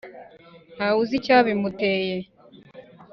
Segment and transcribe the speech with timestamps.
[0.75, 2.17] Ntawuzi icyabimuteye.